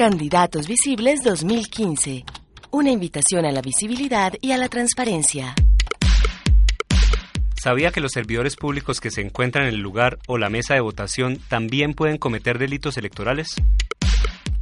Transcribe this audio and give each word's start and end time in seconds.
Candidatos 0.00 0.66
Visibles 0.66 1.22
2015. 1.24 2.24
Una 2.70 2.90
invitación 2.90 3.44
a 3.44 3.52
la 3.52 3.60
visibilidad 3.60 4.32
y 4.40 4.52
a 4.52 4.56
la 4.56 4.70
transparencia. 4.70 5.54
¿Sabía 7.54 7.90
que 7.90 8.00
los 8.00 8.12
servidores 8.12 8.56
públicos 8.56 8.98
que 8.98 9.10
se 9.10 9.20
encuentran 9.20 9.66
en 9.66 9.74
el 9.74 9.80
lugar 9.80 10.18
o 10.26 10.38
la 10.38 10.48
mesa 10.48 10.72
de 10.72 10.80
votación 10.80 11.38
también 11.50 11.92
pueden 11.92 12.16
cometer 12.16 12.58
delitos 12.58 12.96
electorales? 12.96 13.56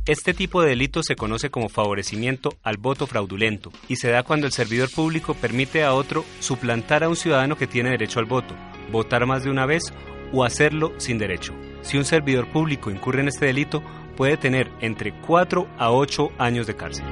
Este 0.06 0.34
tipo 0.34 0.61
de 0.61 0.70
delito 0.70 1.05
se 1.05 1.14
conoce 1.14 1.50
como 1.50 1.69
favorecimiento 1.69 2.59
al 2.64 2.77
voto 2.77 3.06
fraudulento 3.06 3.70
y 3.89 3.95
se 3.95 4.11
da 4.11 4.25
cuando 4.25 4.48
el 4.48 4.52
servidor 4.52 4.91
público 4.91 5.34
permite 5.34 5.84
a 5.84 5.95
otro 5.95 6.25
suplantar 6.41 7.05
a 7.05 7.09
un 7.09 7.14
ciudadano 7.14 7.56
que 7.56 7.69
tiene 7.69 7.91
derecho 7.91 8.19
al 8.19 8.27
voto, 8.27 8.56
votar 8.91 9.25
más 9.25 9.45
de 9.45 9.50
una 9.50 9.66
vez 9.66 9.84
o 10.33 10.42
hacerlo 10.42 10.95
sin 10.98 11.16
derecho. 11.16 11.55
Si 11.88 11.97
un 11.97 12.05
servidor 12.05 12.52
público 12.52 12.91
incurre 12.91 13.23
en 13.23 13.28
este 13.28 13.47
delito, 13.47 13.83
puede 14.15 14.37
tener 14.37 14.70
entre 14.83 15.19
4 15.23 15.66
a 15.78 15.91
8 15.91 16.33
años 16.37 16.66
de 16.66 16.77
cárcel. 16.77 17.06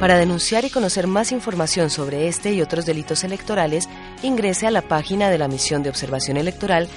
Para 0.00 0.18
denunciar 0.18 0.64
y 0.64 0.70
conocer 0.70 1.06
más 1.06 1.30
información 1.30 1.88
sobre 1.88 2.26
este 2.26 2.52
y 2.52 2.62
otros 2.62 2.84
delitos 2.84 3.22
electorales, 3.22 3.88
ingrese 4.24 4.66
a 4.66 4.72
la 4.72 4.82
página 4.82 5.30
de 5.30 5.38
la 5.38 5.46
Misión 5.46 5.84
de 5.84 5.90
Observación 5.90 6.36
Electoral 6.36 6.88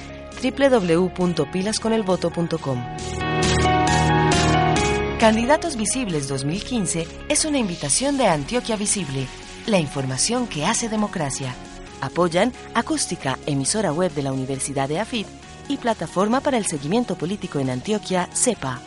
www.pilasconelvoto.com. 0.41 2.83
Candidatos 5.19 5.77
Visibles 5.77 6.27
2015 6.27 7.07
es 7.29 7.45
una 7.45 7.59
invitación 7.59 8.17
de 8.17 8.25
Antioquia 8.25 8.77
Visible, 8.77 9.27
la 9.67 9.77
información 9.77 10.47
que 10.47 10.65
hace 10.65 10.89
democracia. 10.89 11.53
Apoyan 12.01 12.51
Acústica, 12.73 13.37
emisora 13.45 13.93
web 13.93 14.11
de 14.13 14.23
la 14.23 14.31
Universidad 14.31 14.89
de 14.89 14.99
AFIT 14.99 15.27
y 15.67 15.77
Plataforma 15.77 16.41
para 16.41 16.57
el 16.57 16.65
Seguimiento 16.65 17.15
Político 17.15 17.59
en 17.59 17.69
Antioquia, 17.69 18.29
CEPA. 18.33 18.79